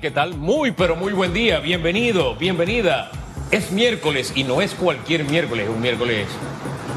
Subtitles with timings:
[0.00, 0.34] ¿Qué tal?
[0.36, 1.58] Muy, pero muy buen día.
[1.60, 3.10] Bienvenido, bienvenida.
[3.50, 6.26] Es miércoles y no es cualquier miércoles, es un miércoles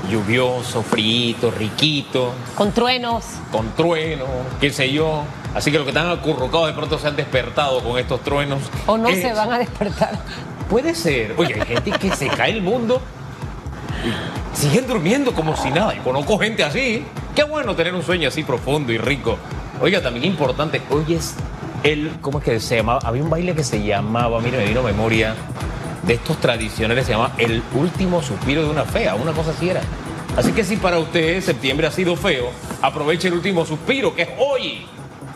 [0.10, 3.24] lluvioso, frito, riquito, Con truenos.
[3.52, 4.26] con trueno,
[4.60, 5.24] qué sé yo.
[5.54, 8.60] Así que los que están acurrucados de pronto se han despertado con estos truenos.
[8.88, 10.20] O no Es- se van a despertar.
[10.70, 11.36] Puede ser.
[11.38, 13.02] Oye, hay gente que se cae el mundo
[14.06, 15.96] y siguen durmiendo como si nada.
[15.96, 17.04] Y conozco gente así.
[17.36, 19.38] Qué bueno tener un sueño así profundo y rico.
[19.82, 21.36] Oiga, también importante, hoy es
[21.84, 23.00] el, ¿cómo es que se llamaba?
[23.04, 25.36] Había un baile que se llamaba, mire, me vino memoria,
[26.04, 29.82] de estos tradicionales, se llama El último suspiro de una fea, una cosa así era.
[30.36, 32.50] Así que si para usted septiembre ha sido feo,
[32.82, 34.86] aproveche el último suspiro, que es hoy.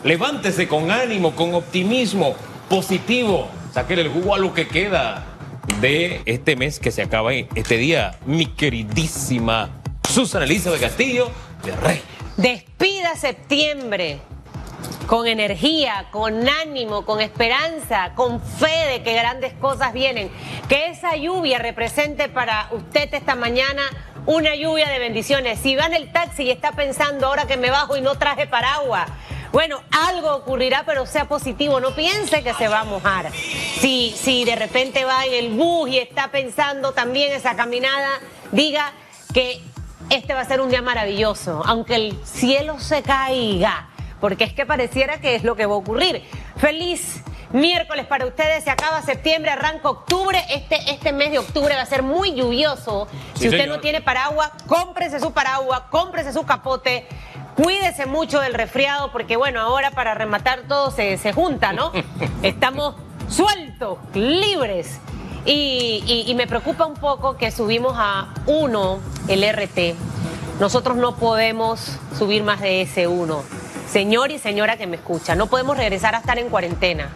[0.02, 2.34] Levántese con ánimo, con optimismo,
[2.68, 3.48] positivo.
[3.72, 5.24] Sáquele el jugo a lo que queda
[5.80, 8.18] de este mes que se acaba este día.
[8.26, 9.70] Mi queridísima
[10.08, 11.30] Susana Elizabeth Castillo
[11.64, 12.00] de Rey.
[12.36, 14.20] Despida septiembre
[15.06, 20.30] con energía, con ánimo, con esperanza, con fe de que grandes cosas vienen.
[20.68, 23.82] Que esa lluvia represente para usted esta mañana
[24.26, 25.58] una lluvia de bendiciones.
[25.60, 28.46] Si va en el taxi y está pensando ahora que me bajo y no traje
[28.46, 29.08] paraguas.
[29.52, 31.78] Bueno, algo ocurrirá, pero sea positivo.
[31.78, 33.30] No piense que se va a mojar.
[33.32, 38.92] Si, si de repente va en el bus y está pensando también esa caminada, diga
[39.32, 39.60] que
[40.10, 43.88] este va a ser un día maravilloso, aunque el cielo se caiga,
[44.24, 46.22] porque es que pareciera que es lo que va a ocurrir.
[46.56, 47.22] Feliz
[47.52, 51.86] miércoles para ustedes, se acaba septiembre, arranca octubre, este, este mes de octubre va a
[51.86, 53.06] ser muy lluvioso.
[53.34, 53.76] Sí, si usted señor.
[53.76, 57.06] no tiene paraguas, cómprese su paraguas, cómprese su capote.
[57.54, 61.92] Cuídese mucho del resfriado porque bueno, ahora para rematar todo se, se junta, ¿no?
[62.42, 62.94] Estamos
[63.28, 65.00] sueltos, libres.
[65.44, 69.94] Y, y- y me preocupa un poco que subimos a uno el RT.
[70.60, 73.42] Nosotros no podemos subir más de ese uno.
[73.94, 77.10] Señor y señora que me escucha, no podemos regresar a estar en cuarentena.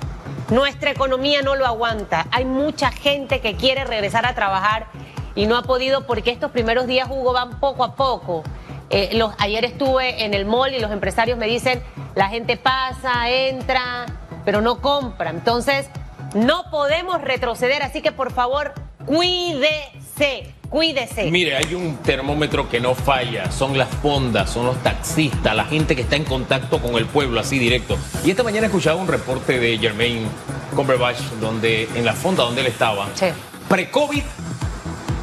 [0.49, 2.29] Nuestra economía no lo aguanta.
[2.31, 4.87] Hay mucha gente que quiere regresar a trabajar
[5.35, 8.45] y no ha podido porque estos primeros días, Hugo, van poco a poco.
[8.91, 11.83] Eh, ayer estuve en el mall y los empresarios me dicen,
[12.15, 14.07] la gente pasa, entra,
[14.45, 15.31] pero no compra.
[15.31, 15.91] Entonces,
[16.37, 18.73] no podemos retroceder, así que por favor,
[19.05, 21.31] cuídese, cuídese.
[21.31, 25.97] Mire, hay un termómetro que no falla, son las fondas, son los taxistas, la gente
[25.97, 27.97] que está en contacto con el pueblo, así directo.
[28.25, 30.27] Y esta mañana escuchaba un reporte de Jermaine
[30.75, 33.27] Cumberbatch, donde en la fonda donde él estaba, Sí.
[33.69, 34.23] pre-COVID,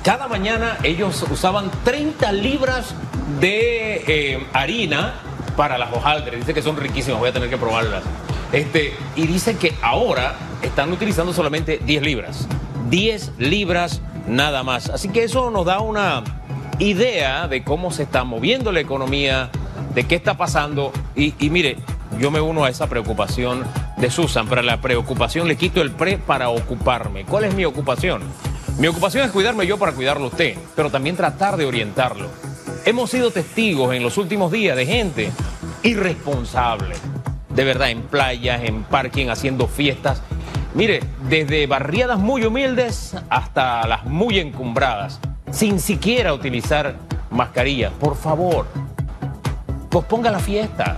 [0.04, 2.94] cada mañana ellos usaban 30 libras
[3.40, 5.16] de eh, harina
[5.58, 6.40] para las hojaldres.
[6.42, 8.04] Dice que son riquísimas, voy a tener que probarlas.
[8.52, 12.48] Este, y dice que ahora están utilizando solamente 10 libras.
[12.90, 14.90] 10 libras nada más.
[14.90, 16.24] Así que eso nos da una
[16.80, 19.50] idea de cómo se está moviendo la economía,
[19.94, 20.92] de qué está pasando.
[21.16, 21.78] Y, mire,
[22.20, 23.64] yo me uno a esa preocupación
[23.98, 27.26] de Susan, pero la preocupación le quito el pre para ocuparme.
[27.26, 28.22] ¿Cuál es mi ocupación?
[28.78, 32.30] Mi ocupación es cuidarme yo para cuidarlo usted, pero también tratar de orientarlo.
[32.84, 35.32] Hemos sido testigos en los últimos días de gente
[35.82, 36.96] irresponsable,
[37.50, 40.22] de verdad, en playas, en parking, haciendo fiestas.
[40.76, 41.00] Mire,
[41.30, 45.20] desde barriadas muy humildes hasta las muy encumbradas,
[45.50, 46.96] sin siquiera utilizar
[47.32, 47.92] mascarilla.
[47.92, 48.68] Por favor,
[49.90, 50.98] posponga la fiesta,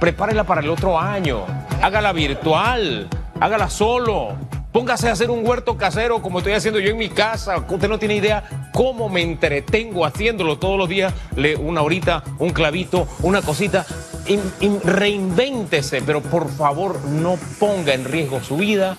[0.00, 1.40] prepárela para el otro año,
[1.82, 3.08] hágala virtual,
[3.40, 4.28] hágala solo,
[4.70, 7.56] póngase a hacer un huerto casero como estoy haciendo yo en mi casa.
[7.68, 12.50] Usted no tiene idea cómo me entretengo haciéndolo todos los días, Le- una horita, un
[12.50, 13.84] clavito, una cosita.
[14.28, 18.96] In- in- reinvéntese, pero por favor no ponga en riesgo su vida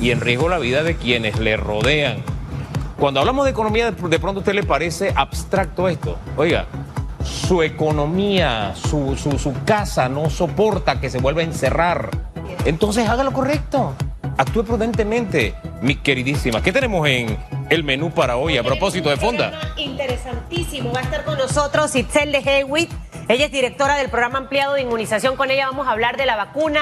[0.00, 2.18] y en riesgo la vida de quienes le rodean.
[2.98, 6.18] Cuando hablamos de economía, de pronto a usted le parece abstracto esto.
[6.36, 6.66] Oiga,
[7.22, 12.10] su economía, su, su- casa no soporta que se vuelva a encerrar.
[12.64, 13.94] Entonces haga lo correcto.
[14.38, 16.62] Actúe prudentemente, mi queridísima.
[16.62, 17.36] ¿Qué tenemos en
[17.70, 19.72] el menú para hoy a propósito de Fonda?
[19.76, 20.92] Interesantísimo.
[20.92, 22.90] Va a estar con nosotros Itzel de Hewitt.
[23.28, 25.36] Ella es directora del programa ampliado de inmunización.
[25.36, 26.80] Con ella vamos a hablar de la vacuna,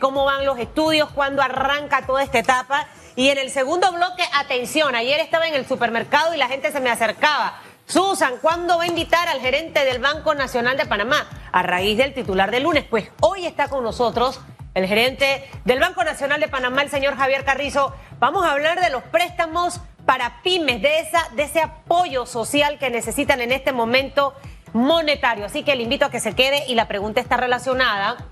[0.00, 2.86] cómo van los estudios, cuándo arranca toda esta etapa.
[3.16, 6.80] Y en el segundo bloque, atención, ayer estaba en el supermercado y la gente se
[6.80, 7.60] me acercaba.
[7.86, 11.28] Susan, ¿cuándo va a invitar al gerente del Banco Nacional de Panamá?
[11.50, 12.84] A raíz del titular del lunes.
[12.88, 14.40] Pues hoy está con nosotros
[14.74, 17.94] el gerente del Banco Nacional de Panamá, el señor Javier Carrizo.
[18.18, 22.88] Vamos a hablar de los préstamos para pymes, de, esa, de ese apoyo social que
[22.88, 24.34] necesitan en este momento
[24.72, 25.44] monetario.
[25.44, 28.31] Así que le invito a que se quede y la pregunta está relacionada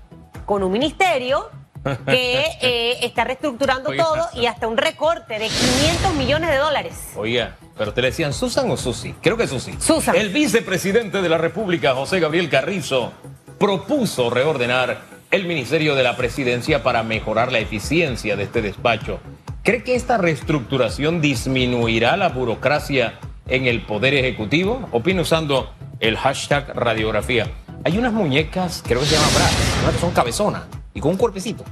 [0.51, 1.49] con un ministerio
[2.05, 4.03] que eh, está reestructurando Oiga.
[4.03, 6.93] todo y hasta un recorte de 500 millones de dólares.
[7.15, 9.15] Oiga, pero te le decían Susan o Susi.
[9.21, 9.77] Creo que Susi.
[9.79, 10.13] Susan.
[10.13, 13.13] El vicepresidente de la República, José Gabriel Carrizo,
[13.57, 19.21] propuso reordenar el Ministerio de la Presidencia para mejorar la eficiencia de este despacho.
[19.63, 24.89] ¿Cree que esta reestructuración disminuirá la burocracia en el Poder Ejecutivo?
[24.91, 25.71] Opina usando
[26.01, 27.47] el hashtag radiografía.
[27.83, 30.63] Hay unas muñecas, creo que se llaman brazos, que son cabezonas
[30.93, 31.63] y con un cuerpecito.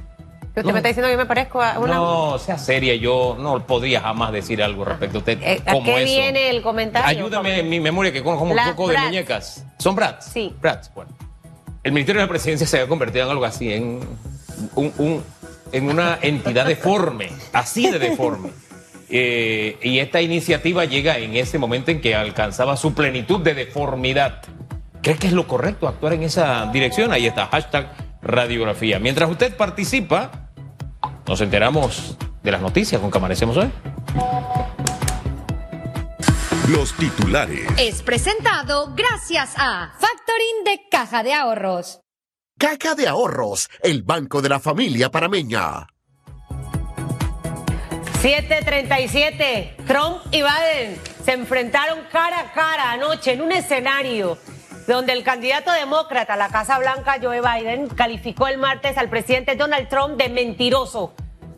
[0.48, 1.94] ¿Usted me está diciendo que yo me parezco a una.?
[1.94, 5.38] No, sea seria, yo no podría jamás decir algo respecto a usted.
[5.40, 7.08] Eh, ¿A qué viene el comentario?
[7.08, 9.64] Ayúdame en mi memoria que conozco un poco de muñecas.
[9.78, 10.26] ¿Son brats?
[10.26, 10.52] Sí.
[10.60, 11.12] Brats, bueno.
[11.84, 14.00] El Ministerio de la Presidencia se ha convertido en algo así, en,
[14.74, 15.24] un,
[15.72, 18.50] en una entidad deforme, así de deforme.
[19.12, 24.40] Eh, y esta iniciativa llega en ese momento en que alcanzaba su plenitud de deformidad.
[25.02, 27.12] ¿Cree que es lo correcto actuar en esa dirección?
[27.12, 28.98] Ahí está, hashtag radiografía.
[28.98, 30.50] Mientras usted participa,
[31.26, 33.70] nos enteramos de las noticias con que amanecemos hoy.
[36.68, 37.66] Los titulares.
[37.78, 42.00] Es presentado gracias a Factoring de Caja de Ahorros.
[42.58, 45.86] Caja de Ahorros, el banco de la familia parameña.
[48.20, 49.76] 737.
[49.86, 54.36] Trump y Biden se enfrentaron cara a cara anoche en un escenario
[54.94, 59.54] donde el candidato demócrata a la Casa Blanca, Joe Biden, calificó el martes al presidente
[59.54, 61.14] Donald Trump de mentiroso.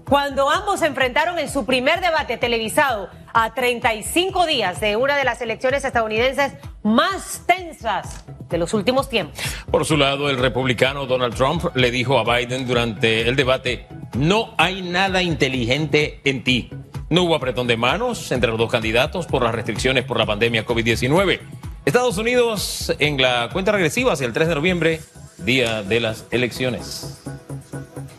[0.06, 5.24] Cuando ambos se enfrentaron en su primer debate televisado a 35 días de una de
[5.24, 6.52] las elecciones estadounidenses
[6.82, 9.38] más tensas de los últimos tiempos.
[9.70, 14.52] Por su lado, el republicano Donald Trump le dijo a Biden durante el debate, no
[14.58, 16.68] hay nada inteligente en ti.
[17.08, 20.66] No hubo apretón de manos entre los dos candidatos por las restricciones por la pandemia
[20.66, 21.61] COVID-19.
[21.84, 25.00] Estados Unidos en la cuenta regresiva hacia el 3 de noviembre,
[25.38, 27.20] día de las elecciones.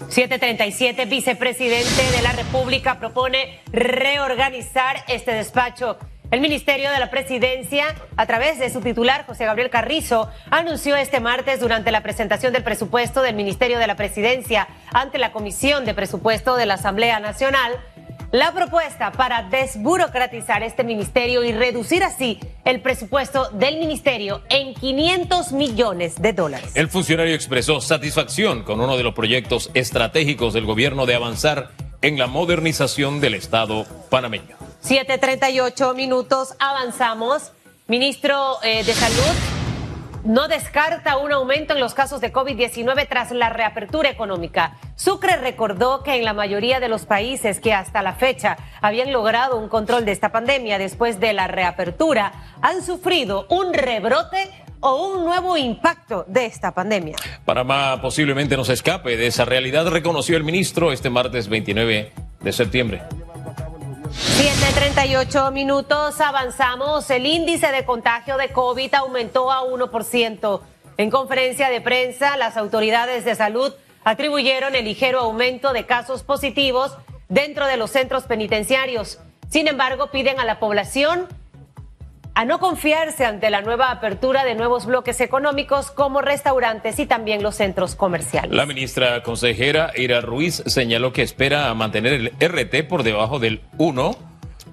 [0.10, 5.98] 737, vicepresidente de la República propone reorganizar este despacho.
[6.30, 7.86] El Ministerio de la Presidencia,
[8.18, 12.64] a través de su titular, José Gabriel Carrizo, anunció este martes durante la presentación del
[12.64, 17.80] presupuesto del Ministerio de la Presidencia ante la Comisión de Presupuesto de la Asamblea Nacional
[18.34, 25.52] la propuesta para desburocratizar este ministerio y reducir así el presupuesto del ministerio en 500
[25.52, 26.72] millones de dólares.
[26.74, 31.70] El funcionario expresó satisfacción con uno de los proyectos estratégicos del gobierno de avanzar
[32.02, 34.58] en la modernización del Estado panameño.
[34.84, 37.52] 7.38 minutos, avanzamos.
[37.88, 39.63] Ministro eh, de Salud
[40.24, 44.78] no descarta un aumento en los casos de COVID-19 tras la reapertura económica.
[44.96, 49.58] Sucre recordó que en la mayoría de los países que hasta la fecha habían logrado
[49.58, 52.32] un control de esta pandemia después de la reapertura
[52.62, 54.50] han sufrido un rebrote
[54.80, 57.16] o un nuevo impacto de esta pandemia.
[57.46, 62.12] Panamá posiblemente no se escape de esa realidad, reconoció el ministro este martes 29
[62.42, 63.02] de septiembre.
[64.14, 67.10] 7.38 minutos, avanzamos.
[67.10, 70.62] El índice de contagio de COVID aumentó a 1%.
[70.98, 73.74] En conferencia de prensa, las autoridades de salud
[74.04, 76.96] atribuyeron el ligero aumento de casos positivos
[77.30, 79.20] dentro de los centros penitenciarios.
[79.50, 81.28] Sin embargo, piden a la población
[82.36, 87.44] a no confiarse ante la nueva apertura de nuevos bloques económicos como restaurantes y también
[87.44, 88.52] los centros comerciales.
[88.52, 94.16] La ministra consejera Ira Ruiz señaló que espera mantener el RT por debajo del 1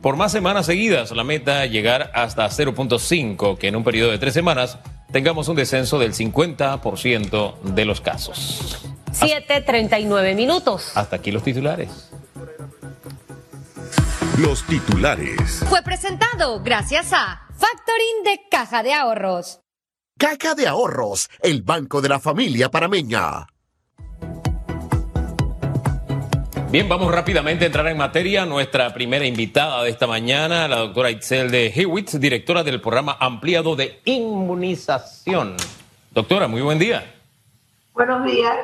[0.01, 1.11] por más semanas seguidas.
[1.11, 4.79] La meta llegar hasta 0.5, que en un periodo de tres semanas
[5.13, 8.87] tengamos un descenso del 50% de los casos.
[9.13, 10.93] 7.39 minutos.
[10.97, 12.11] Hasta aquí los titulares.
[14.39, 15.63] Los titulares.
[15.69, 19.61] Fue presentado gracias a Factoring de Caja de Ahorros.
[20.17, 23.47] Caja de Ahorros, el banco de la familia parameña.
[26.71, 28.47] Bien, vamos rápidamente a entrar en materia.
[28.47, 33.77] Nuestra primera invitada de esta mañana, la doctora Itzel de Hewitt, directora del programa ampliado
[33.77, 35.57] de inmunización.
[36.13, 37.15] Doctora, muy buen día.
[37.93, 38.57] Buenos días.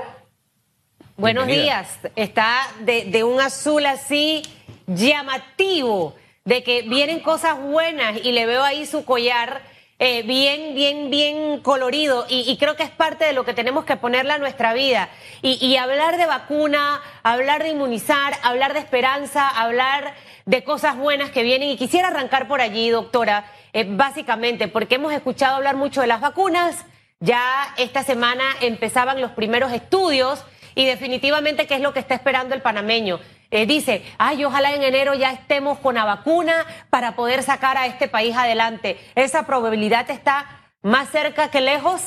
[1.18, 1.98] Buenos días.
[2.16, 4.42] Está de, de un azul así
[4.86, 6.14] llamativo
[6.46, 9.60] de que vienen cosas buenas y le veo ahí su collar
[9.98, 13.96] eh, bien, bien, bien colorido y, creo que es parte de lo que tenemos que
[13.96, 15.08] ponerle a nuestra vida.
[15.42, 21.42] Y, hablar de vacuna, hablar de inmunizar, hablar de esperanza, hablar de cosas buenas que
[21.42, 21.70] vienen.
[21.70, 26.20] Y quisiera arrancar por allí, doctora, eh, básicamente, porque hemos escuchado hablar mucho de las
[26.20, 26.84] vacunas.
[27.18, 32.54] Ya esta semana empezaban los primeros estudios y definitivamente qué es lo que está esperando
[32.54, 33.18] el panameño.
[33.56, 37.86] Eh, dice, ay, ojalá en enero ya estemos con la vacuna para poder sacar a
[37.86, 38.98] este país adelante.
[39.14, 40.44] ¿Esa probabilidad está
[40.82, 42.02] más cerca que lejos?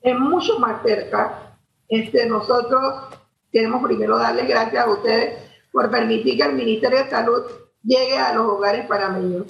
[0.00, 1.54] Es mucho más cerca.
[1.86, 2.80] Este, nosotros
[3.52, 5.38] queremos primero darles gracias a ustedes
[5.70, 7.42] por permitir que el Ministerio de Salud
[7.82, 9.44] llegue a los hogares panameños.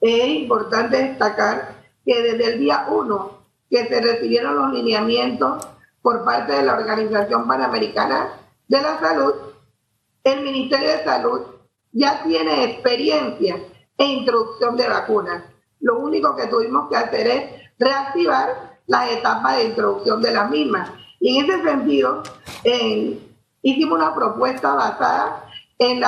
[0.00, 1.74] Es importante destacar
[2.06, 5.66] que desde el día uno que se recibieron los lineamientos
[6.00, 8.28] por parte de la Organización Panamericana
[8.68, 9.34] de la Salud,
[10.24, 11.40] el Ministerio de Salud
[11.92, 13.60] ya tiene experiencia
[13.98, 15.44] en introducción de vacunas.
[15.80, 17.44] Lo único que tuvimos que hacer es
[17.78, 20.90] reactivar las etapas de introducción de las mismas.
[21.20, 22.22] Y en ese sentido,
[23.62, 25.44] hicimos una propuesta basada
[25.78, 26.02] en,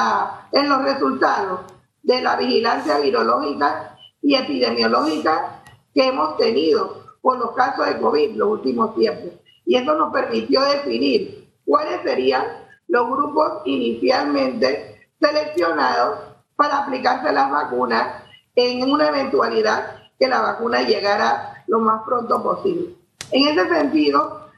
[0.53, 1.61] en los resultados
[2.03, 5.63] de la vigilancia virológica y epidemiológica
[5.95, 9.33] que hemos tenido por los casos de COVID los últimos tiempos.
[9.67, 12.66] Y eso nos permitió definir cuáles serían
[12.97, 16.19] los grupos inicialmente seleccionados
[16.57, 18.23] para aplicarse las vacunas
[18.55, 22.95] en una eventualidad que la vacuna llegara lo más pronto posible.
[23.31, 24.49] En ese sentido,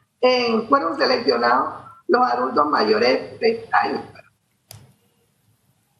[0.69, 4.03] fueron seleccionados los adultos mayores de 30 años,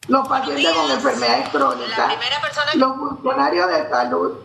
[0.07, 2.13] los pacientes con enfermedades crónicas,
[2.75, 4.37] los funcionarios de salud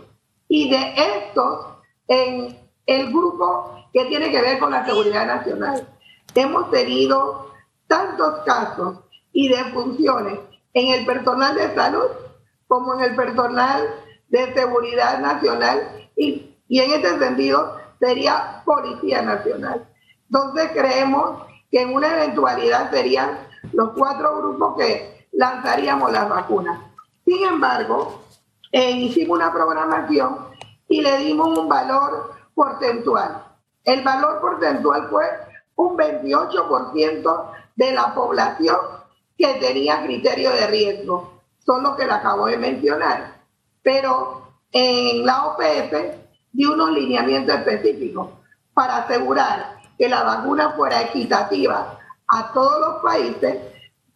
[0.49, 1.67] y de estos
[2.09, 5.87] en el grupo que tiene que ver con la seguridad nacional.
[6.35, 7.54] Hemos tenido
[7.87, 9.01] tantos casos
[9.33, 10.39] y defunciones
[10.73, 12.07] en el personal de salud
[12.67, 13.83] como en el personal
[14.29, 19.87] de seguridad nacional y, y en este sentido sería Policía Nacional.
[20.27, 23.39] Entonces creemos que en una eventualidad serían
[23.73, 26.81] los cuatro grupos que lanzaríamos las vacunas.
[27.25, 28.23] Sin embargo,
[28.73, 30.49] eh, hicimos una programación
[30.89, 33.45] y le dimos un valor porcentual.
[33.85, 35.25] El valor porcentual fue
[35.77, 38.77] un 28% de la población
[39.37, 41.43] que tenía criterio de riesgo.
[41.65, 43.43] Son los que le acabo de mencionar.
[43.83, 46.19] Pero en la OPS
[46.53, 48.29] dio unos lineamientos específicos
[48.73, 53.59] para asegurar que la vacuna fuera equitativa a todos los países,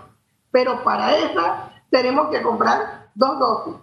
[0.50, 3.74] Pero para esa tenemos que comprar dos dosis.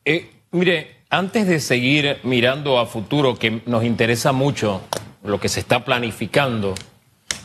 [0.04, 4.82] Eh, mire, antes de seguir mirando a futuro, que nos interesa mucho
[5.24, 6.74] lo que se está planificando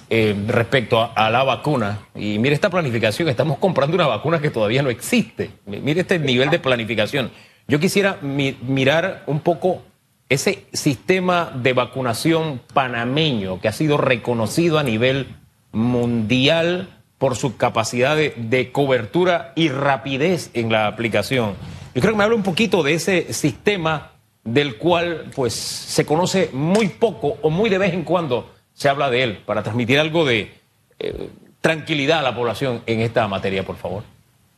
[0.09, 4.83] eh, respecto a, la vacuna, y mire esta planificación, estamos comprando una vacuna que todavía
[4.83, 5.49] no existe.
[5.65, 7.31] Mire este nivel de planificación.
[7.67, 9.81] Yo quisiera mirar un poco
[10.29, 15.27] ese sistema de vacunación panameño que ha sido reconocido a nivel
[15.73, 16.87] mundial
[17.17, 21.55] por su capacidad de, cobertura y rapidez en la aplicación.
[21.93, 24.11] Yo creo que me habla un poquito de ese sistema
[24.43, 29.09] del cual pues se conoce muy poco o muy de vez en cuando se habla
[29.09, 30.51] de él, para transmitir algo de
[30.99, 31.29] eh,
[31.61, 34.03] tranquilidad a la población en esta materia, por favor.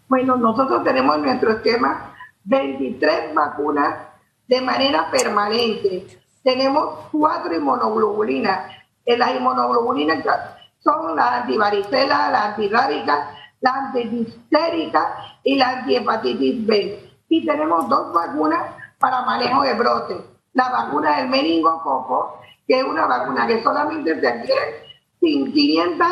[0.07, 4.07] Bueno, nosotros tenemos en nuestro esquema 23 vacunas
[4.47, 6.07] de manera permanente.
[6.43, 8.71] Tenemos cuatro inmunoglobulinas.
[9.05, 10.23] Las inmunoglobulinas
[10.85, 17.11] son la antivaricela, la antirrábica, la antidistérica y la antihepatitis B.
[17.27, 18.63] Y tenemos dos vacunas
[18.99, 20.17] para manejo de brotes.
[20.53, 24.85] La vacuna del meningococo, que es una vacuna que solamente se adquiere
[25.19, 26.07] sin 500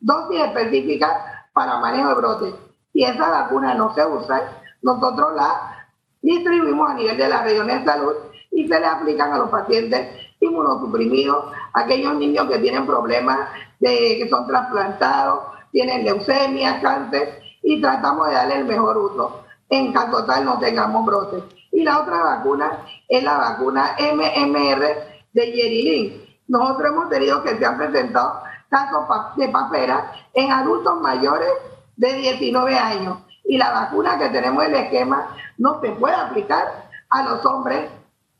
[0.00, 1.10] dosis específicas
[1.54, 2.54] para manejo de brotes.
[2.92, 5.88] Si esa vacuna no se usa, nosotros la
[6.20, 8.14] distribuimos a nivel de la región de salud
[8.50, 14.28] y se le aplican a los pacientes inmunosuprimidos, aquellos niños que tienen problemas de que
[14.28, 15.40] son trasplantados,
[15.72, 21.06] tienen leucemia, cáncer, y tratamos de darle el mejor uso en caso tal no tengamos
[21.06, 21.44] brotes.
[21.70, 24.84] Y la otra vacuna es la vacuna MMR
[25.32, 26.24] de Yerilin.
[26.48, 31.48] Nosotros hemos tenido que se han presentado casos de papera en adultos mayores
[31.96, 33.18] de 19 años.
[33.44, 37.88] Y la vacuna que tenemos en el esquema no se puede aplicar a los hombres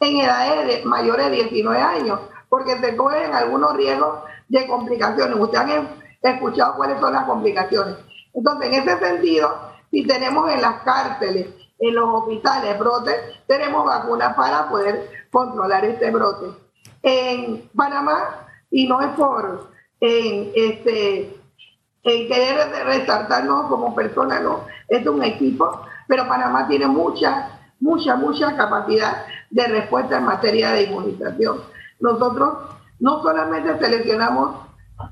[0.00, 5.38] en edades mayores de 19 años, porque se cogen algunos riesgos de complicaciones.
[5.38, 5.88] Ustedes han
[6.22, 7.96] escuchado cuáles son las complicaciones.
[8.32, 13.14] Entonces, en ese sentido, si tenemos en las cárceles, en los hospitales brotes,
[13.46, 16.46] tenemos vacunas para poder controlar este brote.
[17.02, 21.40] En Panamá, y no es por en, este,
[22.02, 28.56] en querer resaltarnos como personas, no, es un equipo, pero Panamá tiene mucha, mucha, mucha
[28.56, 31.60] capacidad de respuesta en materia de inmunización.
[32.00, 32.54] Nosotros
[33.00, 34.56] no solamente seleccionamos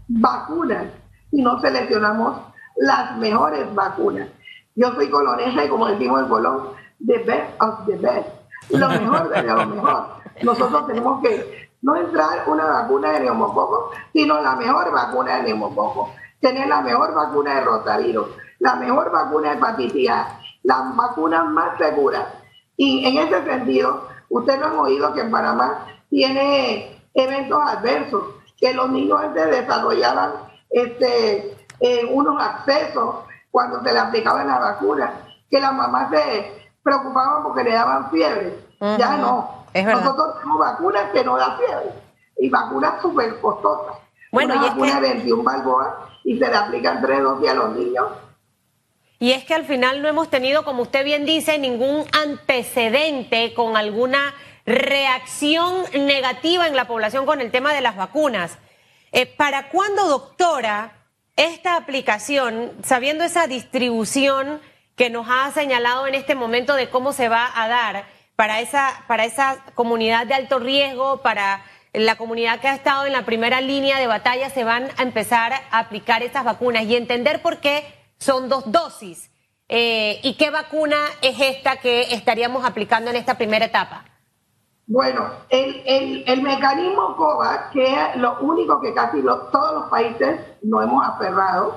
[0.08, 0.86] vacunas,
[1.30, 2.40] sino seleccionamos
[2.76, 4.28] las mejores vacunas.
[4.74, 6.68] Yo soy colonesa y como decimos en Colón,
[7.04, 8.28] the best of the best,
[8.70, 10.06] lo mejor de lo mejor.
[10.42, 16.12] Nosotros tenemos que no entrar una vacuna de neumococo, sino la mejor vacuna de neumococo,
[16.40, 18.28] tener la mejor vacuna de rotavirus,
[18.60, 22.26] la mejor vacuna de hepatitis A, las vacunas más seguras.
[22.76, 28.24] Y en ese sentido, ustedes no han oído que en Panamá tiene eventos adversos,
[28.56, 30.32] que los niños antes desarrollaban
[30.70, 33.16] este, eh, unos accesos
[33.50, 35.12] cuando se le aplicaban la vacuna,
[35.50, 38.58] que las mamás se preocupaban porque le daban fiebre.
[38.80, 39.64] Ya no.
[39.74, 41.92] Nosotros tenemos vacunas que no dan fiebre
[42.38, 43.96] y vacunas súper costosas.
[44.32, 45.00] Bueno, Una y vacuna es que...
[45.00, 45.88] de 21 balboas
[46.24, 48.06] y se le aplican tres dosis a los niños.
[49.20, 53.76] Y es que al final no hemos tenido, como usted bien dice, ningún antecedente con
[53.76, 54.34] alguna
[54.64, 58.58] reacción negativa en la población con el tema de las vacunas.
[59.10, 60.92] Eh, ¿Para cuándo, doctora,
[61.36, 64.60] esta aplicación, sabiendo esa distribución
[64.94, 68.04] que nos ha señalado en este momento de cómo se va a dar
[68.36, 73.12] para esa, para esa comunidad de alto riesgo, para la comunidad que ha estado en
[73.12, 77.42] la primera línea de batalla, se van a empezar a aplicar estas vacunas y entender
[77.42, 79.30] por qué son dos dosis?
[79.68, 84.04] Eh, ¿Y qué vacuna es esta que estaríamos aplicando en esta primera etapa?
[84.86, 90.40] Bueno, el, el, el mecanismo COVAX, que es lo único que casi todos los países
[90.62, 91.76] no hemos aferrado,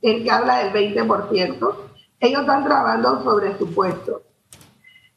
[0.00, 1.74] el que habla del 20%,
[2.20, 4.22] ellos están trabajando sobre supuestos.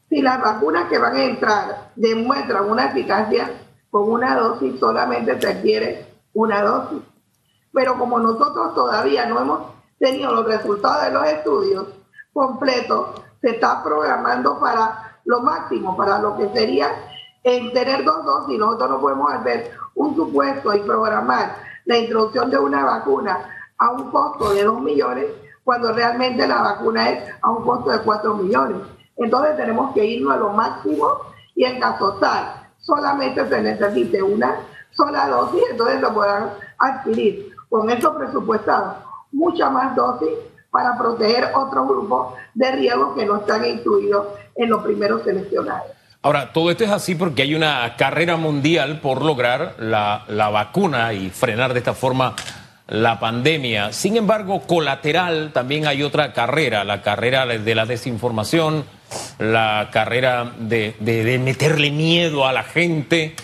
[0.08, 3.50] Si las vacunas que van a entrar demuestran una eficacia
[3.90, 7.02] con una dosis, solamente se adquiere una dosis.
[7.72, 9.60] Pero como nosotros todavía no hemos
[9.98, 11.86] tenido los resultados de los estudios
[12.32, 16.88] completos, se está programando para lo máximo, para lo que sería
[17.42, 18.58] en tener dos dosis.
[18.58, 23.38] Nosotros no podemos hacer un supuesto y programar la introducción de una vacuna
[23.78, 25.26] a un costo de 2 millones
[25.64, 28.78] cuando realmente la vacuna es a un costo de 4 millones.
[29.16, 31.20] Entonces tenemos que irnos a lo máximo
[31.54, 34.56] y en caso tal solamente se necesite una
[34.90, 40.28] sola dosis, entonces lo podrán adquirir con estos presupuestados muchas más dosis
[40.70, 45.86] para proteger otros grupos de riesgo que no están incluidos en los primeros seleccionados.
[46.20, 51.12] Ahora, todo esto es así porque hay una carrera mundial por lograr la, la vacuna
[51.12, 52.34] y frenar de esta forma
[52.88, 53.92] la pandemia.
[53.92, 58.84] Sin embargo, colateral también hay otra carrera, la carrera de la desinformación,
[59.38, 63.36] la carrera de, de- de meterle miedo a la gente.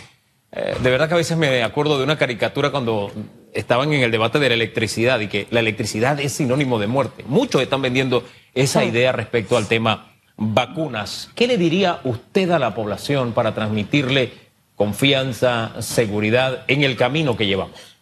[0.50, 3.10] Eh, de verdad que a veces me acuerdo de una caricatura cuando
[3.54, 7.24] estaban en el debate de la electricidad y que la electricidad es sinónimo de muerte.
[7.26, 11.30] Muchos están vendiendo esa idea respecto al tema vacunas.
[11.34, 14.32] ¿Qué le diría usted a la población para transmitirle
[14.76, 17.96] confianza, seguridad en el camino que llevamos?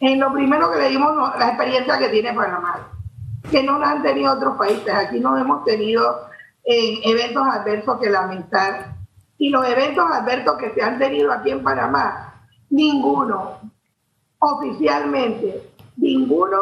[0.00, 2.88] En lo primero que le dimos la experiencia que tiene Panamá,
[3.50, 4.92] que no la han tenido otros países.
[4.92, 6.26] Aquí no hemos tenido
[6.64, 8.96] eh, eventos adversos que lamentar.
[9.38, 13.58] Y los eventos adversos que se han tenido aquí en Panamá, ninguno,
[14.42, 16.58] oficialmente, ninguno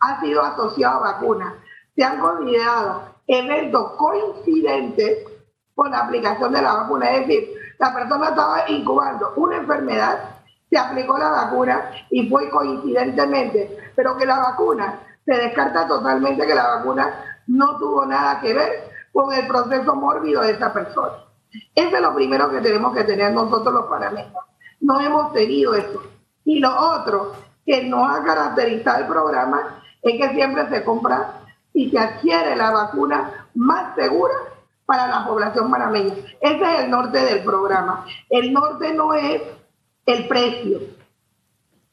[0.00, 1.54] ha sido asociado a vacunas.
[1.94, 5.26] Se han considerado eventos coincidentes
[5.74, 7.10] con la aplicación de la vacuna.
[7.10, 10.36] Es decir, la persona estaba incubando una enfermedad,
[10.70, 16.54] se aplicó la vacuna y fue coincidentemente, pero que la vacuna se descarta totalmente que
[16.54, 21.16] la vacuna no tuvo nada que ver con el proceso mórbido de esa persona.
[21.74, 24.32] Eso es lo primero que tenemos que tener nosotros los panameños.
[24.80, 26.15] No hemos tenido eso.
[26.46, 27.32] Y lo otro
[27.66, 31.40] que nos ha caracterizado el programa es que siempre se compra
[31.74, 34.34] y se adquiere la vacuna más segura
[34.86, 36.14] para la población panameña.
[36.40, 38.06] Ese es el norte del programa.
[38.30, 39.42] El norte no es
[40.06, 40.78] el precio.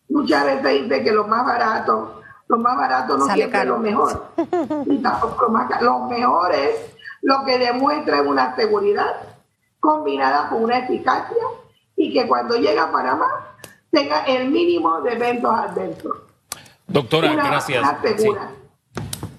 [0.10, 4.28] Muchas veces dice que lo más barato, lo más barato no siempre es lo mejor.
[4.86, 5.86] Y tampoco lo más caro.
[5.86, 9.16] Lo mejor es lo que demuestra una seguridad
[9.80, 11.44] combinada con una eficacia
[11.96, 13.53] y que cuando llega a Panamá
[13.93, 16.12] tenga el mínimo de eventos adversos.
[16.88, 17.82] Doctora, Una gracias.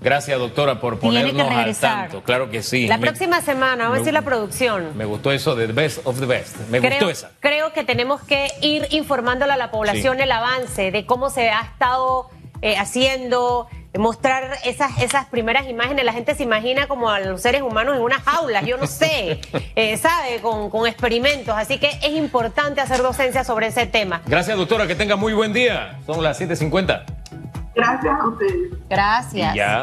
[0.00, 2.22] Gracias, doctora, por ponernos al tanto.
[2.22, 2.86] Claro que sí.
[2.86, 4.96] La Me- próxima semana, vamos a decir la producción.
[4.96, 6.56] Me gustó eso de the best of the best.
[6.68, 7.32] Me gustó esa.
[7.40, 10.22] creo que tenemos que ir informándole a la población Sí.
[10.22, 12.28] el avance de cómo se ha estado
[12.60, 13.66] eh, haciendo,
[13.98, 16.04] mostrar esas, esas primeras imágenes.
[16.04, 19.40] La gente se imagina como a los seres humanos en unas jaulas, yo no sé,
[19.76, 20.40] eh, ¿sabe?
[20.40, 21.54] Con, con experimentos.
[21.57, 24.22] Así que es importante hacer docencia sobre ese tema.
[24.26, 24.87] Gracias, doctora.
[24.87, 25.98] Que tenga muy buen día.
[26.07, 27.04] Son las 7.50.
[27.74, 28.70] Gracias a ustedes.
[28.88, 29.54] Gracias.
[29.54, 29.83] Y ya.